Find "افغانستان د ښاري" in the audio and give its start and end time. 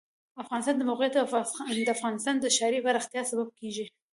1.97-2.79